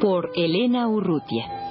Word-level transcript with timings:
Por 0.00 0.30
Elena 0.34 0.88
Urrutia. 0.88 1.63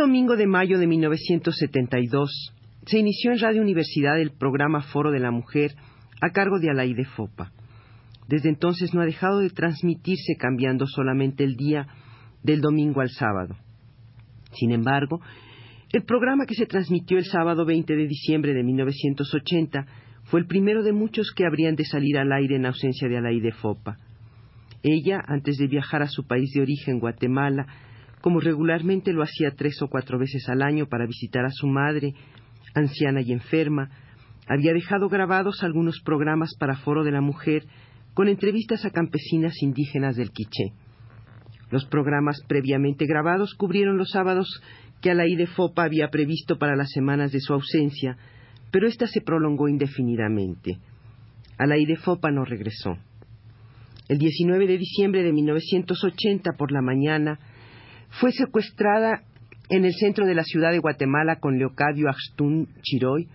De 0.00 0.46
mayo 0.46 0.78
de 0.78 0.86
1972 0.86 2.54
se 2.86 2.98
inició 2.98 3.32
en 3.32 3.38
Radio 3.38 3.60
Universidad 3.60 4.18
el 4.18 4.30
programa 4.30 4.80
Foro 4.80 5.10
de 5.10 5.20
la 5.20 5.30
Mujer 5.30 5.72
a 6.22 6.30
cargo 6.30 6.58
de 6.58 6.70
Alaide 6.70 7.04
Fopa. 7.04 7.52
Desde 8.26 8.48
entonces 8.48 8.94
no 8.94 9.02
ha 9.02 9.04
dejado 9.04 9.40
de 9.40 9.50
transmitirse 9.50 10.36
cambiando 10.38 10.86
solamente 10.86 11.44
el 11.44 11.54
día 11.54 11.86
del 12.42 12.62
domingo 12.62 13.02
al 13.02 13.10
sábado. 13.10 13.56
Sin 14.52 14.72
embargo, 14.72 15.20
el 15.92 16.02
programa 16.04 16.46
que 16.46 16.54
se 16.54 16.64
transmitió 16.64 17.18
el 17.18 17.26
sábado 17.26 17.66
20 17.66 17.94
de 17.94 18.06
diciembre 18.06 18.54
de 18.54 18.62
1980 18.62 19.86
fue 20.24 20.40
el 20.40 20.46
primero 20.46 20.82
de 20.82 20.94
muchos 20.94 21.30
que 21.36 21.44
habrían 21.44 21.76
de 21.76 21.84
salir 21.84 22.16
al 22.16 22.32
aire 22.32 22.56
en 22.56 22.64
ausencia 22.64 23.06
de 23.06 23.18
Alaide 23.18 23.52
Fopa. 23.52 23.98
Ella, 24.82 25.20
antes 25.26 25.58
de 25.58 25.66
viajar 25.66 26.00
a 26.00 26.08
su 26.08 26.26
país 26.26 26.50
de 26.54 26.62
origen, 26.62 27.00
Guatemala, 27.00 27.66
como 28.20 28.40
regularmente 28.40 29.12
lo 29.12 29.22
hacía 29.22 29.52
tres 29.56 29.80
o 29.82 29.88
cuatro 29.88 30.18
veces 30.18 30.48
al 30.48 30.62
año 30.62 30.86
para 30.86 31.06
visitar 31.06 31.44
a 31.44 31.50
su 31.50 31.66
madre, 31.66 32.14
anciana 32.74 33.20
y 33.22 33.32
enferma, 33.32 33.90
había 34.46 34.72
dejado 34.72 35.08
grabados 35.08 35.62
algunos 35.62 36.00
programas 36.04 36.54
para 36.58 36.76
Foro 36.76 37.04
de 37.04 37.12
la 37.12 37.20
Mujer 37.20 37.64
con 38.14 38.28
entrevistas 38.28 38.84
a 38.84 38.90
campesinas 38.90 39.54
indígenas 39.62 40.16
del 40.16 40.30
Quiché. 40.30 40.72
Los 41.70 41.86
programas 41.86 42.42
previamente 42.48 43.06
grabados 43.06 43.54
cubrieron 43.54 43.96
los 43.96 44.10
sábados 44.10 44.60
que 45.00 45.10
Alaide 45.10 45.46
Fopa 45.46 45.84
había 45.84 46.08
previsto 46.08 46.58
para 46.58 46.76
las 46.76 46.90
semanas 46.90 47.32
de 47.32 47.40
su 47.40 47.52
ausencia, 47.52 48.16
pero 48.70 48.86
ésta 48.86 49.06
se 49.06 49.20
prolongó 49.20 49.68
indefinidamente. 49.68 50.78
Alaide 51.58 51.96
Fopa 51.96 52.30
no 52.30 52.44
regresó. 52.44 52.98
El 54.08 54.18
19 54.18 54.66
de 54.66 54.78
diciembre 54.78 55.22
de 55.22 55.32
1980 55.32 56.52
por 56.58 56.72
la 56.72 56.82
mañana, 56.82 57.38
fue 58.10 58.32
secuestrada 58.32 59.22
en 59.68 59.84
el 59.84 59.94
centro 59.94 60.26
de 60.26 60.34
la 60.34 60.42
ciudad 60.42 60.72
de 60.72 60.78
Guatemala 60.78 61.36
con 61.36 61.58
Leocadio 61.58 62.08
Axtún 62.08 62.68
Chiroy, 62.82 63.28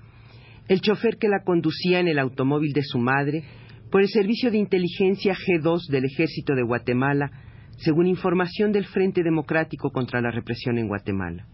el 0.67 0.81
chofer 0.81 1.17
que 1.17 1.29
la 1.29 1.43
conducía 1.43 1.99
en 1.99 2.07
el 2.07 2.19
automóvil 2.19 2.73
de 2.73 2.83
su 2.83 2.99
madre, 2.99 3.43
por 3.91 4.01
el 4.01 4.09
Servicio 4.09 4.51
de 4.51 4.57
Inteligencia 4.57 5.33
G2 5.33 5.87
del 5.89 6.05
Ejército 6.05 6.53
de 6.55 6.63
Guatemala, 6.63 7.31
según 7.77 8.07
información 8.07 8.71
del 8.71 8.85
Frente 8.85 9.23
Democrático 9.23 9.91
contra 9.91 10.21
la 10.21 10.31
Represión 10.31 10.77
en 10.77 10.87
Guatemala. 10.87 11.45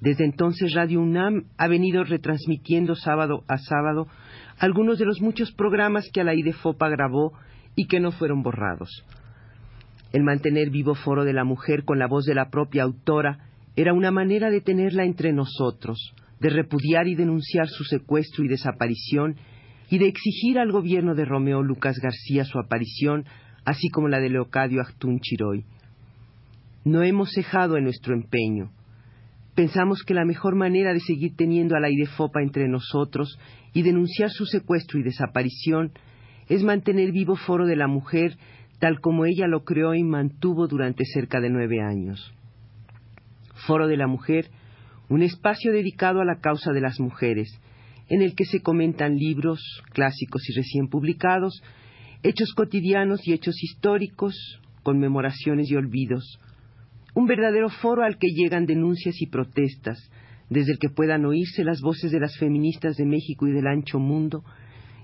Desde 0.00 0.24
entonces 0.24 0.74
Radio 0.74 1.00
UNAM 1.00 1.44
ha 1.56 1.68
venido 1.68 2.04
retransmitiendo 2.04 2.94
sábado 2.94 3.44
a 3.48 3.58
sábado 3.58 4.08
algunos 4.58 4.98
de 4.98 5.04
los 5.04 5.20
muchos 5.20 5.52
programas 5.52 6.08
que 6.12 6.20
Alaide 6.20 6.52
Fopa 6.52 6.88
grabó 6.88 7.32
y 7.76 7.86
que 7.86 8.00
no 8.00 8.10
fueron 8.12 8.42
borrados. 8.42 9.04
El 10.12 10.22
mantener 10.22 10.70
vivo 10.70 10.94
Foro 10.94 11.24
de 11.24 11.32
la 11.32 11.44
Mujer 11.44 11.84
con 11.84 11.98
la 11.98 12.06
voz 12.06 12.24
de 12.24 12.34
la 12.34 12.50
propia 12.50 12.84
autora 12.84 13.50
era 13.74 13.92
una 13.92 14.10
manera 14.10 14.50
de 14.50 14.60
tenerla 14.60 15.04
entre 15.04 15.32
nosotros, 15.32 16.14
de 16.40 16.50
repudiar 16.50 17.08
y 17.08 17.14
denunciar 17.14 17.68
su 17.68 17.84
secuestro 17.84 18.44
y 18.44 18.48
desaparición, 18.48 19.36
y 19.90 19.98
de 19.98 20.08
exigir 20.08 20.58
al 20.58 20.72
gobierno 20.72 21.14
de 21.14 21.24
Romeo 21.24 21.62
Lucas 21.62 21.98
García 22.02 22.44
su 22.44 22.58
aparición, 22.58 23.24
así 23.64 23.88
como 23.88 24.08
la 24.08 24.18
de 24.18 24.30
Leocadio 24.30 24.80
Actún 24.80 25.20
Chiroy. 25.20 25.64
No 26.84 27.02
hemos 27.02 27.32
cejado 27.32 27.76
en 27.76 27.84
nuestro 27.84 28.14
empeño. 28.14 28.70
Pensamos 29.54 30.02
que 30.02 30.14
la 30.14 30.24
mejor 30.24 30.54
manera 30.54 30.92
de 30.92 31.00
seguir 31.00 31.34
teniendo 31.36 31.76
a 31.76 31.80
la 31.80 31.88
Fopa 32.16 32.42
entre 32.42 32.68
nosotros 32.68 33.38
y 33.72 33.82
denunciar 33.82 34.30
su 34.30 34.44
secuestro 34.44 34.98
y 34.98 35.02
desaparición 35.02 35.92
es 36.48 36.62
mantener 36.62 37.12
vivo 37.12 37.36
Foro 37.36 37.66
de 37.66 37.76
la 37.76 37.88
Mujer 37.88 38.36
tal 38.78 39.00
como 39.00 39.24
ella 39.24 39.46
lo 39.46 39.64
creó 39.64 39.94
y 39.94 40.02
mantuvo 40.02 40.66
durante 40.66 41.04
cerca 41.04 41.40
de 41.40 41.50
nueve 41.50 41.80
años. 41.80 42.34
Foro 43.66 43.86
de 43.86 43.96
la 43.96 44.06
Mujer, 44.06 44.50
un 45.08 45.22
espacio 45.22 45.72
dedicado 45.72 46.20
a 46.20 46.24
la 46.24 46.40
causa 46.40 46.72
de 46.72 46.80
las 46.80 47.00
mujeres, 47.00 47.48
en 48.08 48.22
el 48.22 48.34
que 48.34 48.44
se 48.44 48.60
comentan 48.60 49.16
libros 49.16 49.60
clásicos 49.92 50.48
y 50.48 50.54
recién 50.54 50.88
publicados, 50.88 51.62
hechos 52.22 52.52
cotidianos 52.54 53.26
y 53.26 53.32
hechos 53.32 53.62
históricos, 53.62 54.60
conmemoraciones 54.82 55.70
y 55.70 55.76
olvidos. 55.76 56.38
Un 57.14 57.26
verdadero 57.26 57.70
foro 57.70 58.04
al 58.04 58.18
que 58.18 58.28
llegan 58.28 58.66
denuncias 58.66 59.20
y 59.20 59.26
protestas, 59.26 59.98
desde 60.50 60.72
el 60.72 60.78
que 60.78 60.90
puedan 60.90 61.24
oírse 61.24 61.64
las 61.64 61.80
voces 61.80 62.12
de 62.12 62.20
las 62.20 62.36
feministas 62.38 62.96
de 62.96 63.06
México 63.06 63.48
y 63.48 63.52
del 63.52 63.66
ancho 63.66 63.98
mundo, 63.98 64.44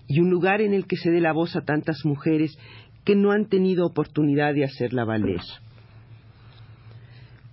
y 0.06 0.20
un 0.20 0.30
lugar 0.30 0.60
en 0.60 0.74
el 0.74 0.86
que 0.86 0.96
se 0.96 1.10
dé 1.10 1.20
la 1.20 1.32
voz 1.32 1.56
a 1.56 1.62
tantas 1.62 2.04
mujeres 2.04 2.56
que 3.04 3.16
no 3.16 3.32
han 3.32 3.46
tenido 3.46 3.86
oportunidad 3.86 4.54
de 4.54 4.64
hacerla 4.64 5.04
valer. 5.04 5.40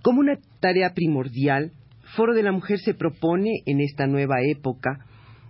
Como 0.02 0.20
una 0.20 0.38
tarea 0.60 0.94
primordial, 0.94 1.72
Foro 2.16 2.34
de 2.34 2.42
la 2.42 2.52
Mujer 2.52 2.78
se 2.78 2.94
propone, 2.94 3.62
en 3.66 3.80
esta 3.80 4.06
nueva 4.06 4.36
época, 4.42 5.04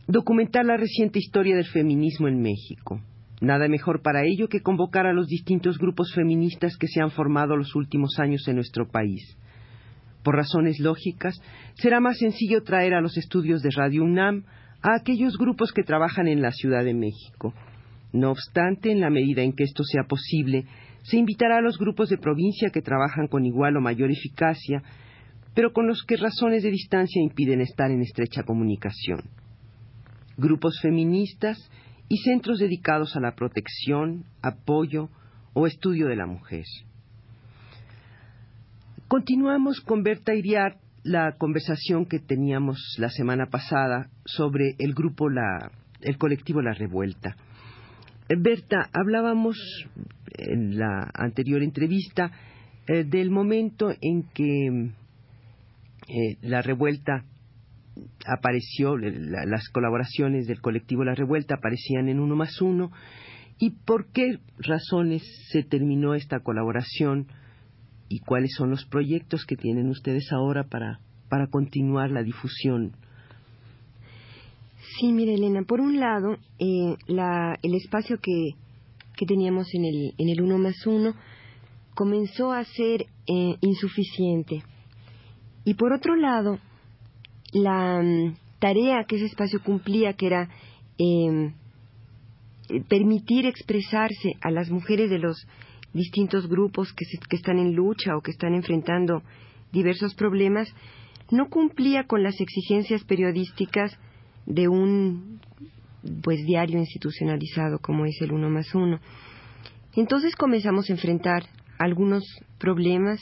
documentar 0.06 0.64
la 0.64 0.76
reciente 0.76 1.18
historia 1.18 1.54
del 1.54 1.66
feminismo 1.66 2.28
en 2.28 2.42
México. 2.42 3.00
Nada 3.40 3.68
mejor 3.68 4.02
para 4.02 4.24
ello 4.24 4.48
que 4.48 4.60
convocar 4.60 5.06
a 5.06 5.14
los 5.14 5.26
distintos 5.26 5.78
grupos 5.78 6.12
feministas 6.14 6.76
que 6.76 6.88
se 6.88 7.00
han 7.00 7.10
formado 7.10 7.56
los 7.56 7.74
últimos 7.74 8.18
años 8.18 8.46
en 8.48 8.56
nuestro 8.56 8.88
país. 8.88 9.36
Por 10.22 10.36
razones 10.36 10.78
lógicas, 10.80 11.40
será 11.74 12.00
más 12.00 12.18
sencillo 12.18 12.62
traer 12.62 12.92
a 12.92 13.00
los 13.00 13.16
estudios 13.16 13.62
de 13.62 13.70
Radio 13.74 14.02
UNAM 14.02 14.44
a 14.82 14.96
aquellos 14.96 15.38
grupos 15.38 15.72
que 15.72 15.82
trabajan 15.82 16.28
en 16.28 16.42
la 16.42 16.50
Ciudad 16.50 16.84
de 16.84 16.92
México, 16.92 17.54
no 18.12 18.30
obstante, 18.30 18.90
en 18.90 19.00
la 19.00 19.10
medida 19.10 19.42
en 19.42 19.52
que 19.52 19.64
esto 19.64 19.84
sea 19.84 20.04
posible, 20.04 20.64
se 21.02 21.16
invitará 21.16 21.58
a 21.58 21.62
los 21.62 21.78
grupos 21.78 22.08
de 22.08 22.18
provincia 22.18 22.70
que 22.70 22.82
trabajan 22.82 23.26
con 23.28 23.44
igual 23.46 23.76
o 23.76 23.80
mayor 23.80 24.10
eficacia, 24.10 24.82
pero 25.54 25.72
con 25.72 25.86
los 25.86 26.02
que 26.04 26.16
razones 26.16 26.62
de 26.62 26.70
distancia 26.70 27.22
impiden 27.22 27.60
estar 27.60 27.90
en 27.90 28.02
estrecha 28.02 28.42
comunicación. 28.42 29.20
Grupos 30.36 30.80
feministas 30.80 31.70
y 32.08 32.18
centros 32.18 32.58
dedicados 32.58 33.16
a 33.16 33.20
la 33.20 33.34
protección, 33.34 34.24
apoyo 34.42 35.08
o 35.52 35.66
estudio 35.66 36.06
de 36.08 36.16
la 36.16 36.26
mujer. 36.26 36.64
Continuamos 39.08 39.80
con 39.80 40.02
Berta 40.02 40.34
Iriart 40.34 40.78
la 41.02 41.36
conversación 41.38 42.06
que 42.06 42.18
teníamos 42.18 42.78
la 42.98 43.08
semana 43.08 43.46
pasada 43.46 44.10
sobre 44.24 44.74
el 44.78 44.94
grupo 44.94 45.28
el 46.00 46.18
colectivo 46.18 46.62
La 46.62 46.74
Revuelta. 46.74 47.36
Berta, 48.38 48.88
hablábamos 48.92 49.56
en 50.38 50.78
la 50.78 51.10
anterior 51.14 51.62
entrevista 51.62 52.30
eh, 52.86 53.02
del 53.04 53.30
momento 53.30 53.90
en 54.00 54.22
que 54.32 54.92
eh, 56.08 56.36
la 56.42 56.62
revuelta 56.62 57.24
apareció, 58.24 58.96
las 58.96 59.68
colaboraciones 59.70 60.46
del 60.46 60.60
colectivo 60.60 61.04
La 61.04 61.14
Revuelta 61.14 61.56
aparecían 61.56 62.08
en 62.08 62.20
uno 62.20 62.36
más 62.36 62.60
uno, 62.62 62.92
y 63.58 63.70
por 63.70 64.10
qué 64.12 64.38
razones 64.58 65.22
se 65.50 65.64
terminó 65.64 66.14
esta 66.14 66.40
colaboración 66.40 67.26
y 68.08 68.20
cuáles 68.20 68.52
son 68.56 68.70
los 68.70 68.86
proyectos 68.86 69.44
que 69.44 69.56
tienen 69.56 69.88
ustedes 69.88 70.32
ahora 70.32 70.64
para, 70.64 71.00
para 71.28 71.48
continuar 71.48 72.10
la 72.10 72.22
difusión 72.22 72.92
Sí, 74.80 75.12
mire, 75.12 75.34
Elena, 75.34 75.62
por 75.62 75.80
un 75.80 76.00
lado, 76.00 76.36
eh, 76.58 76.96
el 77.62 77.74
espacio 77.74 78.18
que, 78.18 78.54
teníamos 79.26 79.68
en 79.74 79.84
el, 79.84 80.14
en 80.16 80.30
el 80.30 80.40
1 80.40 80.56
más 80.56 80.86
1 80.86 81.14
comenzó 81.94 82.52
a 82.52 82.64
ser 82.64 83.02
eh, 83.26 83.56
insuficiente. 83.60 84.62
Y 85.64 85.74
por 85.74 85.92
otro 85.92 86.16
lado, 86.16 86.58
la 87.52 88.00
mm, 88.02 88.36
tarea 88.58 89.04
que 89.04 89.16
ese 89.16 89.26
espacio 89.26 89.62
cumplía, 89.62 90.14
que 90.14 90.26
era 90.26 90.48
em, 90.96 91.52
permitir 92.88 93.44
expresarse 93.44 94.36
a 94.40 94.50
las 94.50 94.70
mujeres 94.70 95.10
de 95.10 95.18
los 95.18 95.46
distintos 95.92 96.48
grupos 96.48 96.92
que, 96.94 97.04
que 97.28 97.36
están 97.36 97.58
en 97.58 97.74
lucha 97.74 98.16
o 98.16 98.22
que 98.22 98.30
están 98.30 98.54
enfrentando 98.54 99.22
diversos 99.70 100.14
problemas, 100.14 100.72
no 101.30 101.50
cumplía 101.50 102.04
con 102.04 102.22
las 102.22 102.40
exigencias 102.40 103.04
periodísticas 103.04 103.98
de 104.46 104.68
un 104.68 105.40
pues 106.22 106.44
diario 106.46 106.78
institucionalizado 106.78 107.78
como 107.78 108.06
es 108.06 108.20
el 108.20 108.32
uno 108.32 108.48
más 108.48 108.74
uno. 108.74 109.00
Entonces 109.94 110.34
comenzamos 110.36 110.88
a 110.88 110.92
enfrentar 110.92 111.44
algunos 111.78 112.24
problemas 112.58 113.20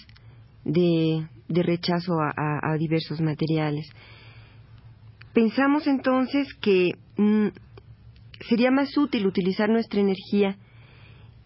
de, 0.65 1.27
rechazo 1.49 2.15
a, 2.21 2.77
diversos 2.79 3.21
materiales. 3.21 3.89
Pensamos 5.33 5.87
entonces 5.87 6.53
que 6.55 6.93
mm, 7.17 7.49
sería 8.49 8.71
más 8.71 8.97
útil 8.97 9.27
utilizar 9.27 9.69
nuestra 9.69 10.01
energía 10.01 10.57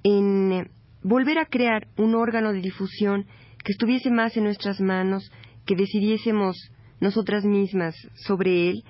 en 0.03 0.69
volver 1.03 1.39
a 1.39 1.47
crear 1.47 1.87
un 1.97 2.15
órgano 2.15 2.53
de 2.53 2.61
difusión 2.61 3.27
que 3.65 3.73
estuviese 3.73 4.11
más 4.11 4.37
en 4.37 4.45
nuestras 4.45 4.81
manos, 4.81 5.31
que 5.67 5.77
decidiésemos 5.77 6.57
nosotras 7.01 7.45
mismas 7.45 7.95
sobre 8.15 8.71
él 8.71 8.85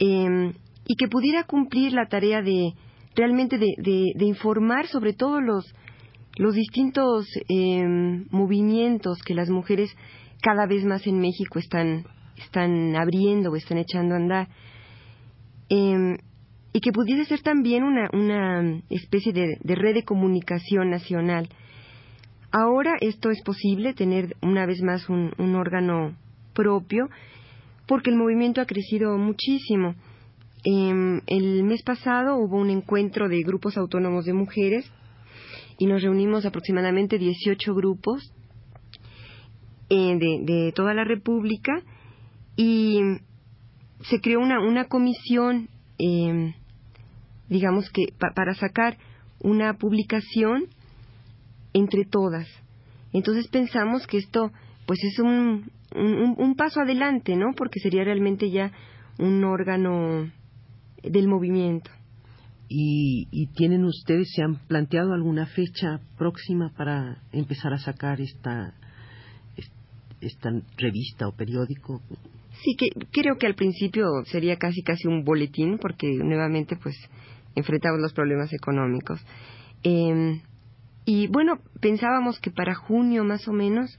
em, 0.00 0.54
y 0.84 0.96
que 0.96 1.06
pudiera 1.06 1.44
cumplir 1.44 1.92
la 1.92 2.06
tarea 2.06 2.42
de 2.42 2.72
realmente 3.14 3.58
de, 3.58 4.24
informar 4.24 4.88
sobre 4.88 5.12
todos 5.12 5.40
los, 5.42 5.64
los 6.36 6.54
distintos 6.54 7.26
em, 7.48 8.26
movimientos 8.30 9.22
que 9.22 9.34
las 9.34 9.48
mujeres 9.50 9.94
cada 10.42 10.66
vez 10.66 10.84
más 10.84 11.06
en 11.06 11.20
México 11.20 11.60
están, 11.60 12.04
están 12.36 12.96
abriendo 12.96 13.50
o 13.50 13.56
están 13.56 13.78
echando 13.78 14.14
a 14.14 14.18
andar. 14.18 14.48
Em, 15.68 16.16
y 16.72 16.80
que 16.80 16.92
pudiese 16.92 17.24
ser 17.24 17.42
también 17.42 17.82
una, 17.82 18.08
una 18.12 18.82
especie 18.90 19.32
de, 19.32 19.58
red 19.64 19.94
de 19.94 20.04
comunicación 20.04 20.90
nacional. 20.90 21.48
Ahora 22.52 22.96
esto 23.00 23.30
es 23.30 23.42
posible, 23.42 23.94
tener 23.94 24.36
una 24.42 24.66
vez 24.66 24.80
más 24.82 25.08
un, 25.08 25.54
órgano 25.54 26.16
propio, 26.54 27.08
porque 27.90 28.10
el 28.10 28.16
movimiento 28.16 28.60
ha 28.60 28.66
crecido 28.66 29.18
muchísimo. 29.18 29.96
Em, 30.62 31.22
el 31.26 31.64
mes 31.64 31.82
pasado 31.82 32.36
hubo 32.36 32.56
un 32.56 32.70
encuentro 32.70 33.28
de 33.28 33.42
grupos 33.42 33.76
autónomos 33.76 34.24
de 34.26 34.32
mujeres 34.32 34.88
y 35.76 35.86
nos 35.86 36.00
reunimos 36.00 36.46
aproximadamente 36.46 37.18
18 37.18 37.74
grupos 37.74 38.32
eh, 39.88 40.16
de, 40.20 40.72
toda 40.72 40.94
la 40.94 41.02
República 41.02 41.82
y 42.54 43.00
se 44.02 44.20
creó 44.20 44.38
una, 44.38 44.60
una 44.60 44.84
comisión 44.84 45.68
em, 45.98 46.54
digamos 47.48 47.90
que 47.90 48.14
para 48.20 48.54
sacar 48.54 48.98
una 49.40 49.74
publicación 49.74 50.66
entre 51.72 52.04
todas. 52.04 52.46
Entonces 53.12 53.48
pensamos 53.48 54.06
que 54.06 54.18
esto 54.18 54.52
pues 54.90 55.04
es 55.04 55.20
un, 55.20 55.70
un, 55.94 56.54
paso 56.56 56.80
adelante, 56.80 57.36
¿no? 57.36 57.52
Porque 57.56 57.78
sería 57.78 58.02
realmente 58.02 58.50
ya 58.50 58.72
un 59.20 59.44
órgano 59.44 60.28
del 61.04 61.28
movimiento. 61.28 61.92
¿Y, 62.68 63.28
¿Y, 63.30 63.46
tienen 63.54 63.84
ustedes, 63.84 64.32
se 64.34 64.42
han 64.42 64.56
planteado 64.66 65.12
alguna 65.12 65.46
fecha 65.46 66.00
próxima 66.18 66.72
para 66.76 67.22
empezar 67.30 67.72
a 67.72 67.78
sacar 67.78 68.20
esta, 68.20 68.74
esta 70.20 70.50
revista 70.76 71.28
o 71.28 71.36
periódico? 71.36 72.02
Sí, 72.64 72.74
que 72.76 72.88
creo 73.12 73.36
que 73.38 73.46
al 73.46 73.54
principio 73.54 74.06
sería 74.24 74.56
casi 74.56 74.82
casi 74.82 75.06
un 75.06 75.22
boletín, 75.22 75.78
porque 75.78 76.08
nuevamente 76.08 76.74
pues 76.74 76.96
enfrentamos 77.54 78.00
los 78.00 78.12
problemas 78.12 78.52
económicos. 78.52 79.24
Em, 79.84 80.40
y 81.04 81.28
bueno, 81.28 81.60
pensábamos 81.80 82.40
que 82.40 82.50
para 82.50 82.74
junio 82.74 83.22
más 83.22 83.46
o 83.46 83.52
menos 83.52 83.96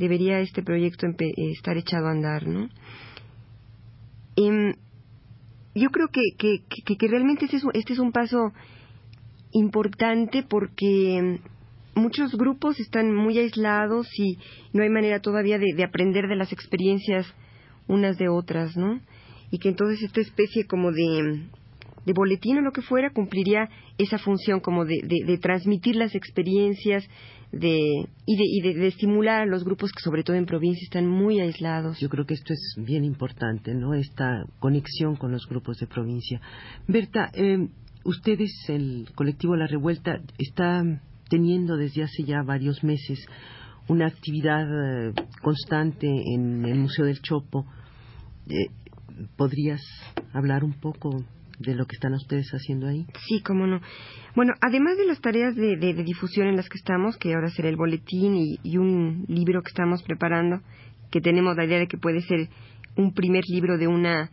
debería 0.00 0.40
este 0.40 0.62
proyecto 0.62 1.06
estar 1.36 1.76
echado 1.76 2.08
a 2.08 2.10
andar, 2.10 2.46
¿no? 2.46 2.68
Em, 4.36 4.74
yo 5.74 5.90
creo 5.90 6.08
que, 6.08 6.22
que, 6.36 7.08
realmente 7.08 7.44
este 7.44 7.58
es, 7.58 7.64
este 7.74 8.00
un 8.00 8.10
paso 8.10 8.52
importante 9.52 10.42
porque 10.42 11.40
muchos 11.94 12.34
grupos 12.36 12.80
están 12.80 13.14
muy 13.14 13.38
aislados 13.38 14.08
y 14.18 14.38
no 14.72 14.82
hay 14.82 14.88
manera 14.88 15.20
todavía 15.20 15.58
de, 15.58 15.74
de, 15.76 15.84
aprender 15.84 16.26
de 16.26 16.36
las 16.36 16.52
experiencias 16.52 17.26
unas 17.86 18.16
de 18.18 18.28
otras, 18.28 18.76
¿no? 18.76 19.00
Y 19.50 19.58
que 19.58 19.68
entonces 19.68 20.02
esta 20.02 20.20
especie 20.20 20.66
como 20.66 20.92
de, 20.92 21.44
de 22.04 22.12
boletín 22.12 22.58
o 22.58 22.60
lo 22.62 22.72
que 22.72 22.82
fuera, 22.82 23.10
cumpliría 23.10 23.68
esa 23.98 24.18
función 24.18 24.60
como 24.60 24.84
de, 24.84 25.00
de, 25.02 25.38
transmitir 25.38 25.96
las 25.96 26.14
experiencias 26.14 27.06
de, 27.52 28.06
y, 28.26 28.62
de, 28.62 28.74
de, 28.74 28.86
estimular 28.86 29.42
a 29.42 29.46
los 29.46 29.64
grupos 29.64 29.92
que 29.92 30.02
sobre 30.02 30.22
todo 30.22 30.36
en 30.36 30.46
provincia 30.46 30.82
están 30.84 31.06
muy 31.06 31.40
aislados. 31.40 31.98
Yo 32.00 32.08
creo 32.08 32.24
que 32.24 32.34
esto 32.34 32.52
es 32.52 32.74
bien 32.78 33.04
importante, 33.04 33.74
¿no? 33.74 33.94
Esta 33.94 34.44
conexión 34.58 35.16
con 35.16 35.32
los 35.32 35.46
grupos 35.46 35.78
de 35.78 35.86
provincia. 35.86 36.40
Berta, 36.86 37.30
eh, 37.34 37.68
ustedes, 38.04 38.52
el 38.68 39.08
colectivo 39.14 39.56
La 39.56 39.66
Revuelta, 39.66 40.20
está 40.38 40.82
teniendo 41.28 41.76
desde 41.76 42.02
hace 42.02 42.24
ya 42.24 42.42
varios 42.42 42.82
meses 42.82 43.24
una 43.88 44.06
actividad 44.06 44.66
eh, 44.68 45.12
constante 45.42 46.06
en 46.06 46.64
el 46.64 46.78
Museo 46.78 47.06
del 47.06 47.20
Chopo. 47.20 47.66
Eh, 48.48 48.66
¿Podrías 49.36 49.82
hablar 50.32 50.64
un 50.64 50.74
poco 50.74 51.24
de 51.60 51.74
lo 51.74 51.86
que 51.86 51.94
están 51.94 52.14
ustedes 52.14 52.50
haciendo 52.52 52.88
ahí? 52.88 53.06
Sí, 53.28 53.40
cómo 53.42 53.66
no. 53.66 53.80
Bueno, 54.34 54.54
además 54.60 54.96
de 54.96 55.06
las 55.06 55.20
tareas 55.20 55.54
de, 55.54 55.76
difusión 56.04 56.48
en 56.48 56.56
las 56.56 56.68
que 56.68 56.78
estamos, 56.78 57.16
que 57.18 57.34
ahora 57.34 57.50
será 57.50 57.68
el 57.68 57.76
boletín 57.76 58.34
y, 58.62 58.76
un 58.78 59.24
libro 59.28 59.62
que 59.62 59.68
estamos 59.68 60.02
preparando, 60.02 60.60
que 61.10 61.20
tenemos 61.20 61.56
la 61.56 61.66
idea 61.66 61.78
de 61.78 61.86
que 61.86 61.98
puede 61.98 62.22
ser 62.22 62.48
un 62.96 63.12
primer 63.12 63.44
libro 63.48 63.76
de 63.76 63.88
una 63.88 64.30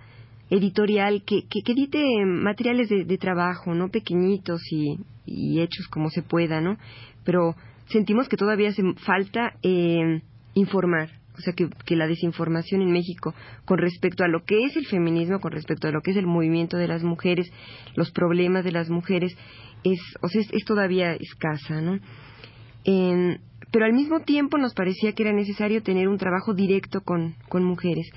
editorial 0.49 1.23
que, 1.25 1.41
que, 1.49 1.59
edite 1.71 2.25
materiales 2.25 2.89
de, 2.89 3.17
trabajo, 3.17 3.75
¿no? 3.75 3.89
Pequeñitos 3.89 4.61
y, 4.71 4.97
y, 5.25 5.59
hechos 5.59 5.87
como 5.89 6.09
se 6.09 6.21
pueda, 6.21 6.61
¿no? 6.61 6.77
Pero 7.25 7.55
sentimos 7.87 8.29
que 8.29 8.37
todavía 8.37 8.69
hace 8.69 8.83
falta 9.05 9.53
eh, 9.63 10.21
informar, 10.53 11.09
o 11.37 11.41
sea, 11.41 11.53
que, 11.53 11.95
la 11.95 12.07
desinformación 12.07 12.81
en 12.81 12.91
México 12.91 13.33
con 13.65 13.77
respecto 13.77 14.23
a 14.23 14.27
lo 14.27 14.43
que 14.43 14.63
es 14.65 14.75
el 14.75 14.85
feminismo, 14.87 15.39
con 15.39 15.51
respecto 15.51 15.87
a 15.87 15.91
lo 15.91 16.01
que 16.01 16.11
es 16.11 16.17
el 16.17 16.25
movimiento 16.25 16.77
de 16.77 16.87
las 16.87 17.03
mujeres, 17.03 17.51
los 17.95 18.11
problemas 18.11 18.63
de 18.63 18.71
las 18.71 18.89
mujeres, 18.89 19.37
es, 19.83 19.99
o 20.21 20.29
sea, 20.29 20.41
es, 20.41 20.65
todavía 20.65 21.13
escasa, 21.13 21.81
¿no? 21.81 21.99
pero 23.69 23.83
al 23.83 23.91
mismo 23.91 24.21
tiempo 24.21 24.57
nos 24.57 24.73
parecía 24.73 25.11
que 25.11 25.23
era 25.23 25.33
necesario 25.33 25.83
tener 25.83 26.07
un 26.07 26.17
trabajo 26.17 26.53
directo 26.53 27.01
con, 27.01 27.35
con 27.49 27.65
mujeres. 27.65 28.07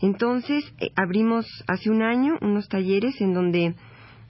Entonces, 0.00 0.64
eh, 0.80 0.90
abrimos 0.96 1.46
hace 1.68 1.88
un 1.88 2.02
año 2.02 2.36
unos 2.40 2.68
talleres 2.68 3.20
en 3.20 3.32
donde, 3.32 3.76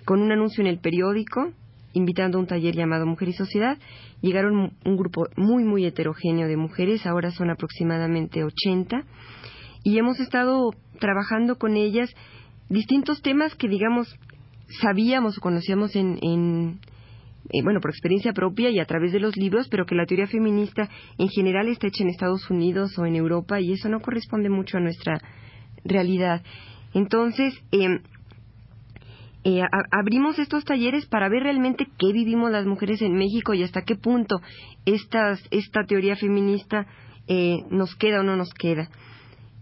con 0.05 0.21
un 0.21 0.31
anuncio 0.31 0.61
en 0.61 0.67
el 0.67 0.79
periódico, 0.79 1.52
invitando 1.93 2.39
a 2.39 2.41
un 2.41 2.47
taller 2.47 2.75
llamado 2.75 3.07
Mujer 3.07 3.29
y 3.29 3.33
Sociedad. 3.33 3.79
Llegaron 4.21 4.73
un 4.85 4.97
grupo 4.97 5.27
muy, 5.37 5.65
muy 5.65 5.85
heterogéneo 5.85 6.49
de 6.49 6.57
mujeres, 6.57 7.07
ahora 7.07 7.31
son 7.31 7.51
aproximadamente 7.51 8.45
80, 8.45 9.05
y 9.85 9.99
hemos 9.99 10.21
estado 10.21 10.71
trabajando 10.99 11.57
con 11.57 11.77
ellas 11.77 12.11
distintos 12.69 13.23
temas 13.23 13.55
que, 13.55 13.69
digamos, 13.69 14.17
sabíamos 14.81 15.39
o 15.39 15.41
conocíamos 15.41 15.97
en, 15.97 16.19
en 16.23 16.81
eh, 17.51 17.63
bueno, 17.63 17.81
por 17.81 17.91
experiencia 17.91 18.33
propia 18.33 18.71
y 18.71 18.79
a 18.79 18.85
través 18.85 19.13
de 19.13 19.21
los 19.21 19.37
libros, 19.37 19.69
pero 19.69 19.85
que 19.85 19.95
la 19.95 20.07
teoría 20.07 20.27
feminista 20.27 20.89
en 21.19 21.29
general 21.29 21.69
está 21.69 21.89
hecha 21.89 22.05
en 22.05 22.11
Estados 22.11 22.49
Unidos 22.51 22.97
o 22.99 23.05
en 23.05 23.17
Europa 23.17 23.61
y 23.61 23.73
eso 23.73 23.89
no 23.89 24.01
corresponde 24.01 24.49
mucho 24.49 24.79
a 24.79 24.81
nuestra 24.81 25.21
realidad. 25.85 26.43
Entonces, 26.95 27.55
eh, 27.73 28.01
eh, 29.45 29.63
abrimos 29.91 30.39
estos 30.39 30.65
talleres 30.65 31.07
para 31.07 31.29
ver 31.29 31.43
realmente 31.43 31.87
qué 31.99 32.13
vivimos 32.13 32.53
las 32.53 32.65
mujeres 32.65 33.03
en 33.03 33.15
México 33.15 33.55
y 33.55 33.65
hasta 33.65 33.83
qué 33.83 33.97
punto 33.97 34.41
esta 34.85 35.85
teoría 35.87 36.15
feminista 36.15 36.87
eh, 37.27 37.65
nos 37.71 37.95
queda 37.97 38.21
o 38.21 38.23
no 38.23 38.37
nos 38.37 38.55
queda. 38.55 38.89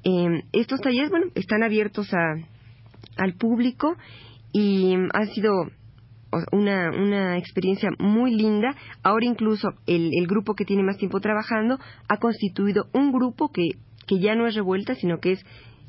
Eh, 0.05 0.43
estos 0.53 0.81
talleres, 0.81 1.11
bueno, 1.11 1.27
están 1.35 1.63
abiertos 1.63 2.11
al 3.17 3.35
público 3.35 3.97
y 4.53 4.95
han 4.95 5.29
sido 5.35 5.53
una, 6.53 6.91
una 6.91 7.39
experiencia 7.39 7.91
muy 7.99 8.35
linda. 8.35 8.75
Ahora 9.03 9.27
incluso 9.27 9.69
el, 9.87 10.11
el, 10.13 10.27
grupo 10.27 10.55
que 10.55 10.65
tiene 10.65 10.83
más 10.83 10.99
tiempo 10.99 11.21
trabajando 11.21 11.79
ha 12.09 12.19
constituido 12.19 12.87
un 12.93 13.13
grupo 13.13 13.51
que, 13.51 13.69
que 14.07 14.21
ya 14.21 14.35
no 14.35 14.47
es 14.47 14.55
revuelta, 14.55 14.95
sino 14.95 15.21
que 15.21 15.33
es 15.33 15.45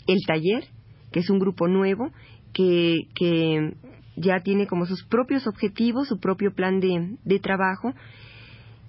el 0.08 0.20
taller, 0.26 0.66
que 1.12 1.20
es 1.20 1.30
un 1.30 1.40
grupo 1.40 1.68
nuevo 1.68 2.12
que, 2.54 3.08
que 3.16 3.74
ya 4.16 4.40
tiene 4.42 4.68
como 4.68 4.86
sus 4.86 5.04
propios 5.06 5.48
objetivos, 5.48 6.08
su 6.08 6.20
propio 6.20 6.54
plan 6.54 6.80
de, 6.80 7.18
de 7.24 7.40
trabajo. 7.40 7.94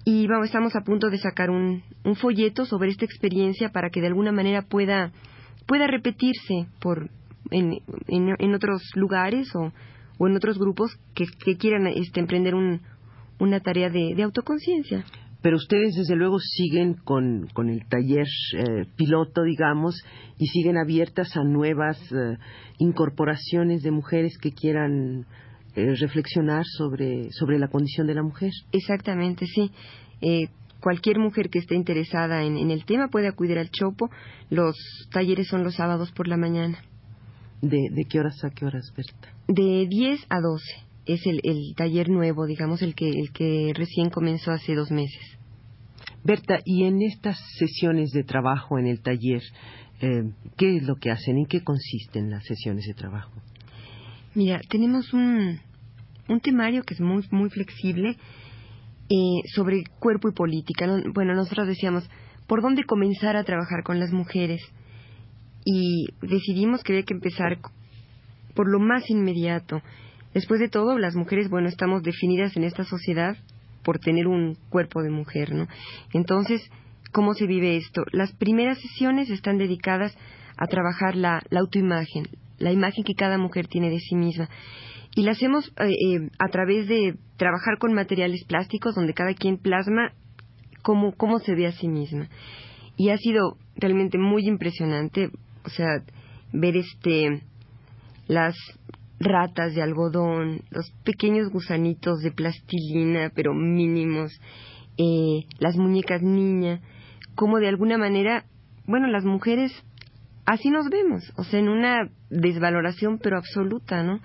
Y 0.05 0.27
vamos, 0.27 0.47
estamos 0.47 0.75
a 0.75 0.81
punto 0.81 1.09
de 1.09 1.17
sacar 1.17 1.49
un, 1.49 1.83
un, 2.03 2.15
folleto 2.15 2.65
sobre 2.65 2.89
esta 2.89 3.05
experiencia 3.05 3.69
para 3.69 3.89
que 3.89 4.01
de 4.01 4.07
alguna 4.07 4.33
manera 4.33 4.61
pueda, 4.63 5.11
pueda 5.65 5.87
repetirse 5.87 6.67
por, 6.81 7.09
en, 7.51 7.79
en, 8.07 8.53
otros 8.53 8.81
lugares 8.95 9.55
o, 9.55 9.71
o, 10.17 10.27
en 10.27 10.35
otros 10.35 10.59
grupos 10.59 10.91
que, 11.15 11.25
que 11.45 11.55
quieran 11.55 11.87
este, 11.87 12.19
emprender 12.19 12.53
un, 12.53 12.81
una 13.39 13.61
tarea 13.61 13.89
de, 13.89 14.13
de 14.13 14.23
autoconciencia. 14.23 15.05
Pero 15.43 15.57
ustedes 15.57 15.93
desde 15.95 16.15
luego 16.15 16.39
siguen 16.39 16.93
con, 16.93 17.47
con 17.53 17.69
el 17.69 17.85
taller 17.89 18.25
eh, 18.57 18.85
piloto, 18.95 19.43
digamos, 19.43 20.01
y 20.39 20.47
siguen 20.47 20.77
abiertas 20.77 21.35
a 21.35 21.43
nuevas 21.43 21.99
eh, 22.13 22.37
incorporaciones 22.77 23.83
de 23.83 23.91
mujeres 23.91 24.37
que 24.41 24.53
quieran 24.53 25.25
eh, 25.75 25.95
reflexionar 25.99 26.63
sobre, 26.65 27.29
sobre 27.31 27.59
la 27.59 27.67
condición 27.67 28.07
de 28.07 28.15
la 28.15 28.23
mujer. 28.23 28.51
Exactamente, 28.71 29.45
sí. 29.45 29.69
cualquier 30.79 31.19
mujer 31.19 31.49
que 31.49 31.59
esté 31.59 31.75
interesada 31.75 32.43
en, 32.43 32.71
el 32.71 32.85
tema 32.85 33.09
puede 33.09 33.27
acudir 33.27 33.59
al 33.59 33.69
Chopo. 33.69 34.09
Los 34.49 34.77
talleres 35.11 35.49
son 35.49 35.65
los 35.65 35.75
sábados 35.75 36.13
por 36.13 36.29
la 36.29 36.37
mañana. 36.37 36.77
¿De, 37.61 37.89
de 37.91 38.05
qué 38.05 38.21
horas 38.21 38.41
a 38.45 38.49
qué 38.49 38.65
horas, 38.65 38.93
Berta? 38.95 39.27
De 39.49 39.87
10 39.89 40.25
a 40.29 40.39
12 40.39 40.92
es 41.05 41.25
el, 41.25 41.39
el, 41.43 41.73
taller 41.75 42.09
nuevo, 42.09 42.45
digamos, 42.45 42.81
el 42.81 42.95
que, 42.95 43.09
el 43.09 43.31
que 43.31 43.73
recién 43.75 44.09
comenzó 44.09 44.51
hace 44.51 44.75
dos 44.75 44.91
meses. 44.91 45.37
Berta, 46.23 46.59
y 46.65 46.85
en 46.85 47.01
estas 47.01 47.37
sesiones 47.57 48.11
de 48.11 48.23
trabajo 48.23 48.79
en 48.79 48.87
el 48.87 49.01
taller, 49.01 49.41
eh, 50.01 50.31
¿qué 50.57 50.77
es 50.77 50.83
lo 50.83 50.95
que 50.95 51.11
hacen? 51.11 51.37
¿En 51.37 51.45
qué 51.45 51.63
consisten 51.63 52.29
las 52.29 52.45
sesiones 52.45 52.85
de 52.85 52.93
trabajo? 52.93 53.31
Mira, 54.35 54.61
tenemos 54.69 55.13
un, 55.13 55.59
un 56.29 56.39
temario 56.39 56.83
que 56.83 56.93
es 56.93 57.01
muy, 57.01 57.25
muy 57.31 57.49
flexible 57.49 58.17
eh, 59.09 59.47
sobre 59.53 59.83
cuerpo 59.99 60.29
y 60.29 60.33
política. 60.33 60.87
Bueno, 61.13 61.35
nosotros 61.35 61.67
decíamos, 61.67 62.09
¿por 62.47 62.61
dónde 62.61 62.83
comenzar 62.85 63.35
a 63.35 63.43
trabajar 63.43 63.83
con 63.83 63.99
las 63.99 64.11
mujeres? 64.11 64.61
Y 65.65 66.07
decidimos 66.21 66.83
que 66.83 66.93
había 66.93 67.05
que 67.05 67.13
empezar 67.13 67.59
por 68.55 68.69
lo 68.69 68.79
más 68.79 69.09
inmediato. 69.09 69.81
Después 70.33 70.59
de 70.59 70.69
todo, 70.69 70.97
las 70.97 71.15
mujeres, 71.15 71.49
bueno, 71.49 71.67
estamos 71.67 72.03
definidas 72.03 72.55
en 72.57 72.63
esta 72.63 72.83
sociedad 72.83 73.37
por 73.83 73.99
tener 73.99 74.27
un 74.27 74.57
cuerpo 74.69 75.03
de 75.03 75.09
mujer, 75.09 75.53
¿no? 75.53 75.67
Entonces, 76.13 76.61
¿cómo 77.11 77.33
se 77.33 77.45
vive 77.45 77.77
esto? 77.77 78.03
Las 78.11 78.31
primeras 78.33 78.79
sesiones 78.79 79.29
están 79.29 79.57
dedicadas 79.57 80.17
a 80.57 80.67
trabajar 80.67 81.15
la, 81.15 81.41
autoimagen, 81.51 82.27
la 82.57 82.71
imagen 82.71 83.03
que 83.03 83.13
cada 83.13 83.37
mujer 83.37 83.67
tiene 83.67 83.89
de 83.89 83.99
sí 83.99 84.15
misma. 84.15 84.49
Y 85.15 85.23
la 85.23 85.31
hacemos 85.31 85.67
eh, 85.79 85.89
eh, 85.89 86.29
a 86.39 86.47
través 86.47 86.87
de 86.87 87.15
trabajar 87.37 87.77
con 87.77 87.93
materiales 87.93 88.43
plásticos 88.45 88.95
donde 88.95 89.13
cada 89.13 89.33
quien 89.35 89.57
plasma 89.57 90.13
cómo, 90.81 91.13
cómo 91.15 91.39
se 91.39 91.53
ve 91.53 91.67
a 91.67 91.71
sí 91.71 91.87
misma. 91.87 92.29
Y 92.97 93.09
ha 93.09 93.17
sido 93.17 93.57
realmente 93.75 94.17
muy 94.17 94.47
impresionante, 94.47 95.29
o 95.65 95.69
sea, 95.69 95.87
ver 96.51 96.77
este 96.77 97.41
las 98.27 98.55
ratas 99.23 99.73
de 99.75 99.81
algodón, 99.81 100.61
los 100.69 100.91
pequeños 101.03 101.49
gusanitos 101.51 102.21
de 102.21 102.31
plastilina, 102.31 103.31
pero 103.33 103.53
mínimos, 103.53 104.31
eh, 104.97 105.45
las 105.59 105.75
muñecas 105.77 106.21
niña, 106.21 106.81
como 107.35 107.59
de 107.59 107.67
alguna 107.67 107.97
manera, 107.97 108.45
bueno, 108.85 109.07
las 109.07 109.25
mujeres 109.25 109.71
así 110.45 110.69
nos 110.69 110.89
vemos, 110.89 111.31
o 111.37 111.43
sea, 111.43 111.59
en 111.59 111.69
una 111.69 112.09
desvaloración 112.29 113.19
pero 113.19 113.37
absoluta, 113.37 114.03
¿no? 114.03 114.19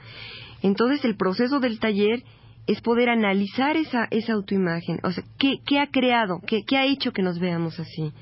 Entonces 0.62 1.05
el 1.05 1.17
proceso 1.17 1.61
del 1.61 1.78
taller 1.78 2.23
es 2.67 2.81
poder 2.81 3.09
analizar 3.09 3.76
esa, 3.76 4.07
esa 4.11 4.35
autoimagen, 4.35 4.99
o 5.02 5.11
sea, 5.11 5.25
¿qué, 5.38 5.61
qué 5.64 5.78
ha 5.81 5.87
creado, 5.87 6.40
qué, 6.47 6.64
qué 6.67 6.76
ha 6.76 6.87
hecho 6.87 7.12
que 7.12 7.23
nos 7.23 7.38
veamos 7.38 7.78
así? 7.81 8.12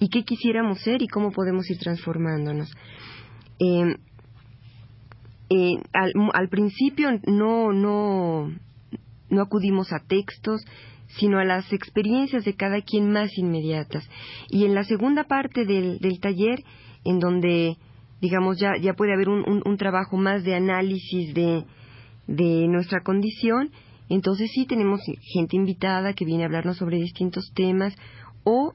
¿Y 0.00 0.10
qué 0.10 0.24
quisiéramos 0.24 0.80
ser 0.80 1.02
y 1.02 1.08
cómo 1.08 1.32
podemos 1.32 1.68
ir 1.70 1.78
transformándonos? 1.78 2.70
Eh, 3.58 3.96
eh, 5.50 5.80
al, 5.92 6.48
principio 6.50 7.08
no, 7.26 7.72
no, 7.72 8.52
no 9.30 9.42
acudimos 9.42 9.92
a 9.92 10.00
textos, 10.00 10.62
sino 11.18 11.38
a 11.38 11.44
las 11.44 11.72
experiencias 11.72 12.44
de 12.44 12.54
cada 12.54 12.82
quien 12.82 13.10
más 13.10 13.30
inmediatas. 13.38 14.08
Y 14.50 14.66
en 14.66 14.74
la 14.74 14.84
segunda 14.84 15.24
parte 15.24 15.64
del, 15.64 15.98
del 16.00 16.20
taller, 16.20 16.62
en 17.04 17.18
donde, 17.18 17.76
digamos, 18.20 18.58
ya, 18.58 18.72
ya 18.80 18.92
puede 18.92 19.14
haber 19.14 19.30
un, 19.30 19.62
un, 19.64 19.76
trabajo 19.78 20.18
más 20.18 20.44
de 20.44 20.54
análisis 20.54 21.32
de, 21.32 21.64
de 22.26 22.68
nuestra 22.68 23.00
condición, 23.02 23.70
entonces 24.10 24.50
sí 24.52 24.66
tenemos 24.66 25.00
gente 25.32 25.56
invitada 25.56 26.12
que 26.12 26.26
viene 26.26 26.42
a 26.42 26.46
hablarnos 26.46 26.76
sobre 26.76 26.98
distintos 26.98 27.52
temas 27.54 27.94
o 28.44 28.74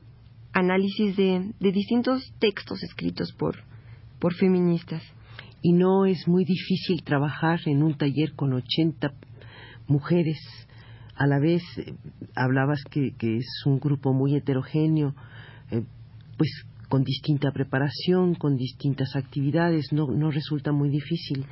análisis 0.53 1.15
de, 1.15 1.51
de 1.60 1.72
distintos 1.72 2.34
textos 2.39 2.82
escritos 2.84 3.32
por, 3.34 3.58
por 4.20 4.34
feministas 4.34 5.03
y 5.63 5.72
no 5.72 6.05
es 6.05 6.27
muy 6.27 6.43
difícil 6.43 7.03
trabajar 7.03 7.60
en 7.65 7.82
un 7.82 7.98
taller 7.98 8.34
con 8.36 8.53
80 8.53 9.13
mujeres 9.88 10.38
a 11.15 11.25
la 11.25 11.39
vez. 11.39 11.63
Eh, 11.77 11.96
hablabas 12.36 12.84
que, 12.91 13.13
es 13.20 13.63
un 13.65 13.79
grupo 13.79 14.13
muy 14.13 14.36
heterogéneo, 14.36 15.15
eh, 15.72 15.84
pues 16.38 16.65
con 16.89 17.03
distinta 17.03 17.51
preparación, 17.51 18.36
con 18.36 18.58
distintas 18.58 19.15
actividades, 19.15 19.91
no, 19.93 20.08
no 20.12 20.29
resulta 20.29 20.74
muy 20.74 20.89
difícil. 20.89 21.46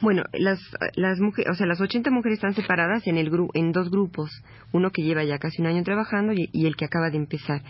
Bueno, 0.00 0.22
las, 0.32 0.60
las 0.94 1.18
mujeres, 1.18 1.50
o 1.50 1.54
sea, 1.54 1.66
las 1.66 1.80
80 1.80 2.10
mujeres 2.10 2.38
están 2.38 2.54
separadas 2.54 3.06
en, 3.06 3.18
el 3.18 3.30
en 3.54 3.72
dos 3.72 3.90
grupos, 3.90 4.30
uno 4.72 4.90
que 4.90 5.02
lleva 5.02 5.24
ya 5.24 5.38
casi 5.38 5.60
un 5.60 5.66
año 5.66 5.82
trabajando 5.82 6.32
y, 6.34 6.66
el 6.66 6.76
que 6.76 6.84
acaba 6.84 7.10
de 7.10 7.16
empezar. 7.16 7.62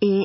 Eh, 0.00 0.24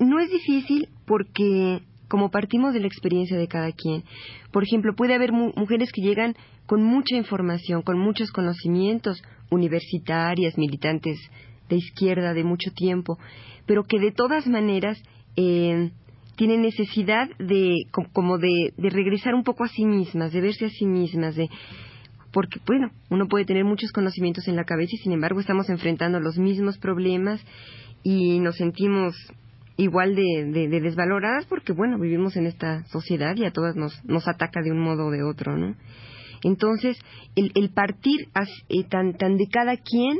no 0.00 0.20
es 0.20 0.30
difícil 0.30 0.88
porque 1.04 1.82
como 2.08 2.30
partimos 2.30 2.74
de 2.74 2.80
la 2.80 2.86
experiencia 2.86 3.36
de 3.36 3.48
cada 3.48 3.72
quien. 3.72 4.04
Por 4.50 4.64
ejemplo, 4.64 4.94
puede 4.94 5.14
haber 5.14 5.32
mujeres 5.32 5.92
que 5.92 6.02
llegan 6.02 6.34
con 6.66 6.82
mucha 6.82 7.16
información, 7.16 7.82
con 7.82 7.98
muchos 7.98 8.30
conocimientos, 8.32 9.22
universitarias, 9.50 10.58
militantes 10.58 11.18
de 11.68 11.76
izquierda 11.76 12.34
de 12.34 12.44
mucho 12.44 12.70
tiempo, 12.72 13.18
pero 13.66 13.84
que 13.84 13.98
de 13.98 14.12
todas 14.12 14.46
maneras 14.46 15.02
eh, 15.36 15.90
tienen 16.36 16.62
necesidad 16.62 17.28
de 17.38 17.74
como 18.12 18.38
de, 18.38 18.72
de 18.76 18.90
regresar 18.90 19.34
un 19.34 19.44
poco 19.44 19.64
a 19.64 19.68
sí 19.68 19.84
mismas, 19.84 20.32
de 20.32 20.40
verse 20.40 20.66
a 20.66 20.70
sí 20.70 20.86
mismas, 20.86 21.36
de 21.36 21.48
porque 22.32 22.60
bueno, 22.66 22.90
uno 23.10 23.26
puede 23.26 23.44
tener 23.44 23.64
muchos 23.64 23.90
conocimientos 23.90 24.46
en 24.48 24.56
la 24.56 24.64
cabeza 24.64 24.90
y 24.94 24.98
sin 24.98 25.12
embargo 25.12 25.40
estamos 25.40 25.68
enfrentando 25.70 26.20
los 26.20 26.38
mismos 26.38 26.78
problemas 26.78 27.44
y 28.02 28.38
nos 28.40 28.56
sentimos 28.56 29.14
igual 29.78 30.14
de, 30.14 30.68
desvaloradas 30.68 31.46
porque, 31.46 31.72
bueno, 31.72 31.98
vivimos 31.98 32.36
en 32.36 32.46
esta 32.46 32.84
sociedad 32.88 33.34
y 33.36 33.44
a 33.44 33.52
todas 33.52 33.76
nos, 33.76 34.04
nos 34.04 34.28
ataca 34.28 34.60
de 34.60 34.72
un 34.72 34.80
modo 34.80 35.06
o 35.06 35.10
de 35.10 35.22
otro, 35.22 35.56
¿no? 35.56 35.76
Entonces, 36.42 36.98
el, 37.36 37.52
el 37.54 37.70
partir 37.70 38.28
eh, 38.68 38.84
tan, 38.84 39.16
tan 39.16 39.36
de 39.36 39.48
cada 39.48 39.76
quien 39.76 40.18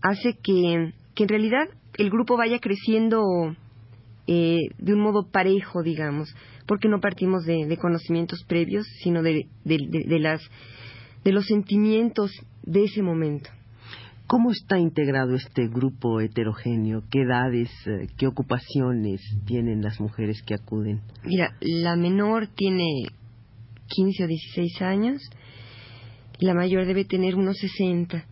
hace 0.00 0.34
que, 0.42 0.92
que 1.14 1.22
en 1.24 1.28
realidad 1.28 1.68
el 1.96 2.10
grupo 2.10 2.36
vaya 2.36 2.58
creciendo 2.60 3.20
eh, 4.26 4.68
de 4.78 4.94
un 4.94 5.00
modo 5.00 5.28
parejo, 5.30 5.82
digamos, 5.82 6.34
porque 6.66 6.88
no 6.88 7.00
partimos 7.00 7.44
de, 7.44 7.66
de 7.66 7.76
conocimientos 7.76 8.44
previos, 8.44 8.86
sino 9.02 9.22
de, 9.22 9.48
de, 9.64 10.18
las, 10.18 10.40
de 11.24 11.32
los 11.32 11.46
sentimientos 11.46 12.30
de 12.62 12.84
ese 12.84 13.02
momento. 13.02 13.50
¿Cómo 14.26 14.52
está 14.52 14.78
integrado 14.78 15.34
este 15.34 15.68
grupo 15.68 16.20
heterogéneo? 16.20 17.02
¿Qué 17.10 17.22
edades, 17.22 17.70
eh, 17.86 18.06
qué 18.16 18.26
ocupaciones 18.26 19.20
tienen 19.44 19.82
las 19.82 20.00
mujeres 20.00 20.42
que 20.46 20.54
acuden? 20.54 21.02
Mira, 21.24 21.54
la 21.60 21.94
menor 21.94 22.48
tiene 22.48 23.04
15 23.88 24.24
o 24.24 24.26
16 24.26 24.82
años, 24.82 25.22
la 26.38 26.54
mayor 26.54 26.86
debe 26.86 27.04
tener 27.04 27.36
unos 27.36 27.58
60. 27.58 28.24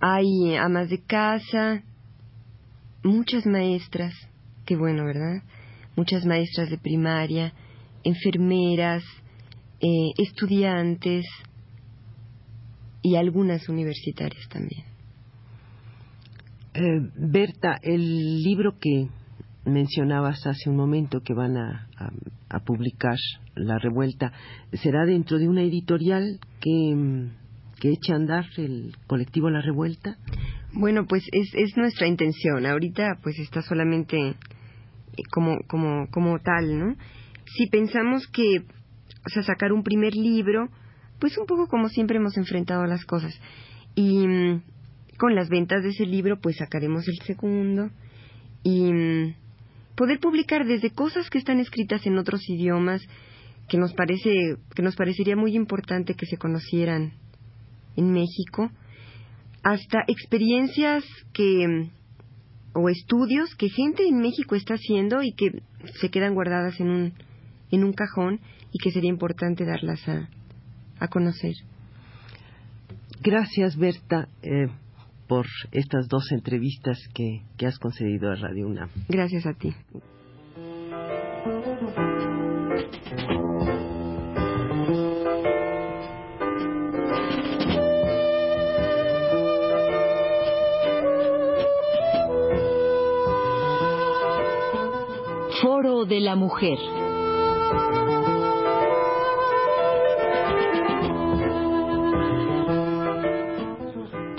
Hay 0.00 0.56
amas 0.58 0.88
de 0.88 1.02
casa, 1.02 1.82
muchas 3.02 3.44
maestras, 3.44 4.14
qué 4.64 4.76
bueno, 4.76 5.04
¿verdad? 5.04 5.42
Muchas 5.94 6.24
maestras 6.24 6.70
de 6.70 6.78
primaria, 6.78 7.52
enfermeras, 8.02 9.02
eh, 9.80 10.12
estudiantes, 10.16 11.26
y 13.06 13.14
algunas 13.14 13.68
universitarias 13.68 14.48
también. 14.48 14.82
Eh, 16.74 17.08
Berta, 17.16 17.78
el 17.80 18.42
libro 18.42 18.78
que 18.80 19.06
mencionabas 19.64 20.44
hace 20.44 20.68
un 20.68 20.76
momento 20.76 21.20
que 21.20 21.32
van 21.32 21.56
a, 21.56 21.88
publicar 22.64 23.16
La 23.54 23.78
Revuelta, 23.78 24.32
¿será 24.72 25.04
dentro 25.04 25.38
de 25.38 25.48
una 25.48 25.62
editorial 25.62 26.40
que, 26.60 27.28
que 27.80 27.90
eche 27.90 28.12
a 28.12 28.16
andar 28.16 28.44
el 28.56 28.96
colectivo 29.06 29.50
La 29.50 29.60
Revuelta? 29.60 30.16
Bueno, 30.72 31.06
pues 31.06 31.22
es, 31.30 31.54
es 31.54 31.76
nuestra 31.76 32.08
intención. 32.08 32.66
Ahorita 32.66 33.20
pues 33.22 33.38
está 33.38 33.62
solamente 33.62 34.16
eh, 34.16 34.34
como, 35.30 35.58
como, 35.68 36.08
como 36.10 36.40
tal, 36.40 36.76
¿no? 36.76 36.96
Si 37.56 37.68
pensamos 37.68 38.26
que, 38.32 38.58
o 38.58 39.28
sea, 39.28 39.44
sacar 39.44 39.72
un 39.72 39.84
primer 39.84 40.14
libro, 40.14 40.68
pues 41.18 41.36
un 41.38 41.46
poco 41.46 41.66
como 41.68 41.88
siempre 41.88 42.16
hemos 42.16 42.36
enfrentado 42.36 42.84
las 42.86 43.04
cosas. 43.04 43.38
Y 43.94 44.26
mm, 44.26 44.62
con 45.18 45.34
las 45.34 45.48
ventas 45.48 45.82
de 45.82 45.90
ese 45.90 46.04
libro, 46.06 46.38
pues 46.40 46.56
sacaremos 46.56 47.08
el 47.08 47.18
segundo 47.26 47.90
y 48.62 48.92
mm, 48.92 49.34
poder 49.96 50.18
publicar 50.20 50.66
desde 50.66 50.90
cosas 50.90 51.30
que 51.30 51.38
están 51.38 51.60
escritas 51.60 52.06
en 52.06 52.18
otros 52.18 52.48
idiomas 52.48 53.02
que 53.68 53.78
nos 53.78 53.94
parece 53.94 54.56
que 54.74 54.82
nos 54.82 54.94
parecería 54.94 55.36
muy 55.36 55.56
importante 55.56 56.14
que 56.14 56.26
se 56.26 56.36
conocieran 56.36 57.14
en 57.96 58.12
México 58.12 58.70
hasta 59.62 60.04
experiencias 60.06 61.04
que 61.32 61.88
o 62.74 62.88
estudios 62.88 63.54
que 63.56 63.70
gente 63.70 64.06
en 64.06 64.18
México 64.18 64.54
está 64.54 64.74
haciendo 64.74 65.22
y 65.22 65.32
que 65.32 65.62
se 66.00 66.10
quedan 66.10 66.34
guardadas 66.34 66.78
en 66.78 66.90
un, 66.90 67.12
en 67.70 67.84
un 67.84 67.92
cajón 67.92 68.40
y 68.70 68.78
que 68.78 68.90
sería 68.90 69.10
importante 69.10 69.64
darlas 69.64 70.06
a, 70.08 70.28
a 70.98 71.08
conocer. 71.08 71.54
Gracias, 73.20 73.76
Berta, 73.76 74.28
eh, 74.42 74.68
por 75.26 75.46
estas 75.72 76.08
dos 76.08 76.30
entrevistas 76.32 76.98
que, 77.14 77.42
que 77.56 77.66
has 77.66 77.78
concedido 77.78 78.30
a 78.30 78.36
Radio 78.36 78.68
UNAM. 78.68 78.90
Gracias 79.08 79.46
a 79.46 79.54
ti. 79.54 79.74
Foro 95.60 96.04
de 96.04 96.20
la 96.20 96.36
Mujer. 96.36 96.78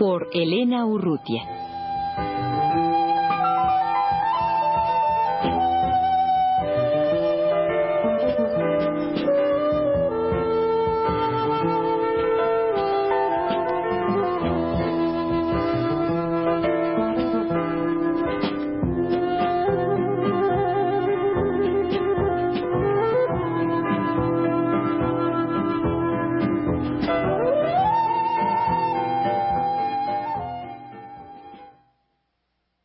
Por 0.07 0.29
Elena 0.31 0.85
Urrutia. 0.85 1.56